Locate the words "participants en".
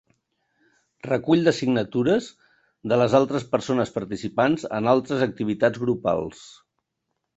3.99-4.91